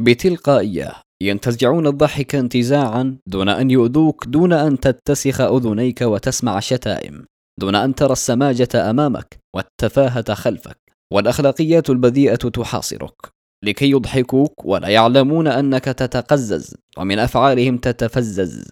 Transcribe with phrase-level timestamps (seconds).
[0.00, 0.92] بتلقائية.
[1.22, 7.24] ينتزعون الضحك انتزاعا دون أن يؤذوك دون أن تتسخ أذنيك وتسمع الشتائم
[7.60, 10.78] دون أن ترى السماجة أمامك والتفاهة خلفك
[11.12, 13.14] والأخلاقيات البذيئة تحاصرك.
[13.64, 18.70] لكي يضحكوك ولا يعلمون أنك تتقزز ومن أفعالهم تتفزز.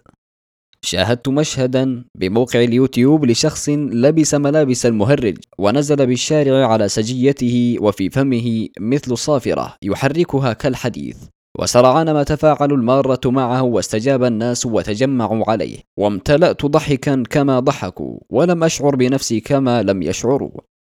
[0.81, 9.17] شاهدت مشهدا بموقع اليوتيوب لشخص لبس ملابس المهرج ونزل بالشارع على سجيته وفي فمه مثل
[9.17, 11.17] صافرة يحركها كالحديث
[11.59, 18.95] وسرعان ما تفاعل المارة معه واستجاب الناس وتجمعوا عليه وامتلأت ضحكا كما ضحكوا ولم أشعر
[18.95, 20.51] بنفسي كما لم يشعروا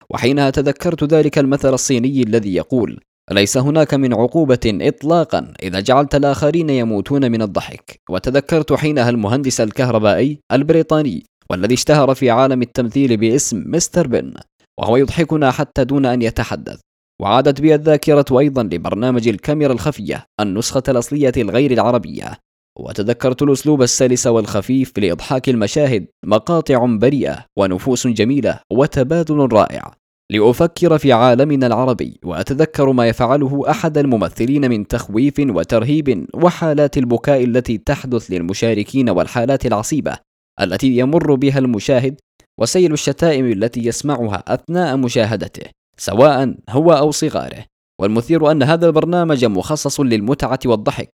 [0.09, 2.99] وحينها تذكرت ذلك المثل الصيني الذي يقول
[3.31, 8.01] ليس هناك من عقوبة إطلاقا؟ إذا جعلت الآخرين يموتون من الضحك.
[8.09, 14.33] وتذكرت حينها المهندس الكهربائي البريطاني والذي اشتهر في عالم التمثيل باسم مستر بن
[14.79, 16.79] وهو يضحكنا حتى دون أن يتحدث.
[17.21, 22.37] وعادت بي الذاكرة أيضا لبرنامج الكاميرا الخفية النسخة الأصلية الغير العربية.
[22.79, 30.02] وتذكرت الأسلوب السلس والخفيف لإضحاك المشاهد مقاطع بريئة ونفوس جميلة وتبادل رائع.
[30.31, 37.77] لأفكر في عالمنا العربي وأتذكر ما يفعله أحد الممثلين من تخويف وترهيب وحالات البكاء التي
[37.77, 40.17] تحدث للمشاركين والحالات العصيبة
[40.61, 42.19] التي يمر بها المشاهد
[42.59, 45.63] وسيل الشتائم التي يسمعها أثناء مشاهدته
[45.97, 47.65] سواء هو أو صغاره.
[48.01, 51.09] والمثير أن هذا البرنامج مخصص للمتعة والضحك.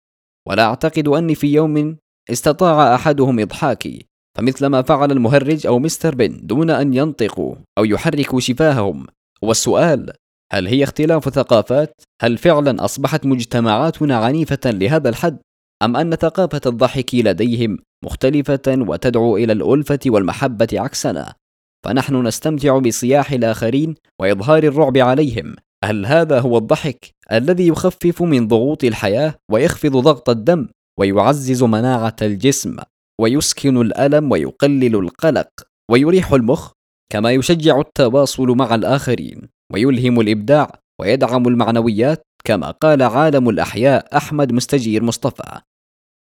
[0.48, 1.96] ولا أعتقد أني في يوم
[2.30, 4.07] استطاع أحدهم إضحاكي.
[4.38, 9.06] فمثل ما فعل المهرج أو مستر بن دون أن ينطقوا أو يحركوا شفاههم
[9.42, 10.12] والسؤال
[10.52, 15.38] هل هي اختلاف ثقافات؟ هل فعلا أصبحت مجتمعاتنا عنيفة لهذا الحد؟
[15.82, 21.34] أم أن ثقافة الضحك لديهم مختلفة وتدعو إلى الألفة والمحبة عكسنا؟
[21.84, 28.84] فنحن نستمتع بصياح الآخرين وإظهار الرعب عليهم هل هذا هو الضحك الذي يخفف من ضغوط
[28.84, 32.76] الحياة ويخفض ضغط الدم ويعزز مناعة الجسم
[33.20, 35.48] ويسكن الألم ويقلل القلق
[35.90, 36.72] ويريح المخ
[37.12, 45.02] كما يشجع التواصل مع الآخرين ويلهم الإبداع ويدعم المعنويات كما قال عالم الأحياء أحمد مستجير
[45.02, 45.60] مصطفى.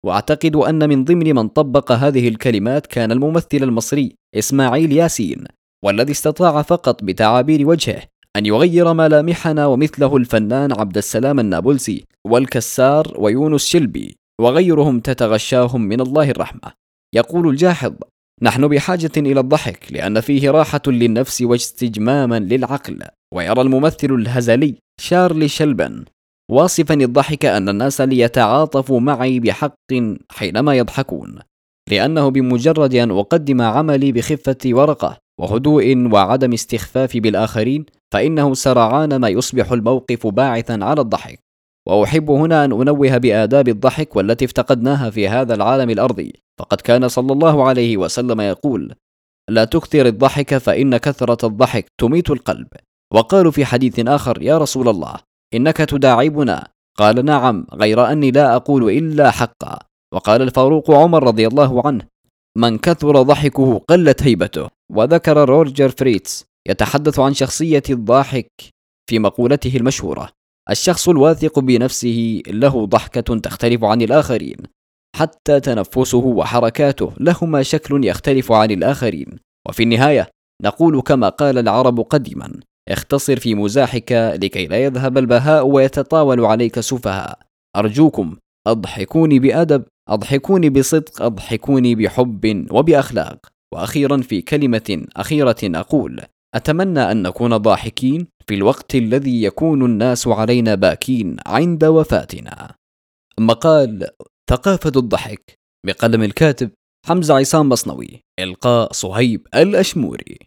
[0.05, 5.43] وأعتقد أن من ضمن من طبق هذه الكلمات كان الممثل المصري إسماعيل ياسين
[5.85, 8.01] والذي استطاع فقط بتعابير وجهه
[8.35, 16.31] أن يغير ملامحنا ومثله الفنان عبد السلام النابلسي والكسار ويونس شلبي وغيرهم تتغشاهم من الله
[16.31, 16.86] الرحمة.
[17.15, 17.93] يقول الجاحظ
[18.41, 23.03] نحن بحاجة إلى الضحك لأن فيه راحة للنفس واستجماما للعقل.
[23.33, 26.05] ويرى الممثل الهزلي شارلي شلبن
[26.51, 29.93] واصفا الضحك أن الناس ليتعاطفوا معي بحق
[30.31, 31.39] حينما يضحكون
[31.89, 39.71] لأنه بمجرد أن أقدم عملي بخفة ورقة وهدوء وعدم استخفاف بالآخرين فإنه سرعان ما يصبح
[39.71, 41.39] الموقف باعثا على الضحك.
[41.87, 46.33] وأحب هنا أن أنوه بآداب الضحك والتي افتقدناها في هذا العالم الأرضي.
[46.59, 48.95] فقد كان صلى الله عليه وسلم يقول
[49.49, 52.67] لا تكثر الضحك فإن كثرة الضحك تميت القلب.
[53.13, 55.15] وقالوا في حديث آخر يا رسول الله
[55.53, 56.67] إنك تداعبنا.
[56.97, 59.79] قال نعم غير أني لا أقول إلا حقا.
[60.13, 62.07] وقال الفاروق عمر رضي الله عنه
[62.57, 64.69] من كثر ضحكه قلت هيبته.
[64.91, 68.51] وذكر روجر فريتز يتحدث عن شخصية الضاحك
[69.09, 70.29] في مقولته المشهورة
[70.69, 74.57] الشخص الواثق بنفسه له ضحكة تختلف عن الآخرين.
[75.15, 79.39] حتى تنفسه وحركاته لهما شكل يختلف عن الآخرين.
[79.69, 80.29] وفي النهاية
[80.63, 82.59] نقول كما قال العرب قديما
[82.89, 87.39] اختصر في مزاحك لكي لا يذهب البهاء ويتطاول عليك سفهاء.
[87.75, 88.35] أرجوكم
[88.67, 93.37] أضحكوني بأدب أضحكوني بصدق أضحكوني بحب وبأخلاق.
[93.73, 96.21] وأخيرا في كلمة أخيرة أقول
[96.55, 102.75] أتمنى أن نكون ضاحكين في الوقت الذي يكون الناس علينا باكين عند وفاتنا.
[103.39, 104.07] مقال
[104.49, 106.71] ثقافة الضحك بقلم الكاتب
[107.05, 110.37] حمزة عصام مصنوي إلقاء صهيب الأشموري.